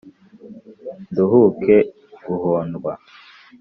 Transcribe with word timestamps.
nduhuke 1.09 1.75
guhondwa; 2.25 2.93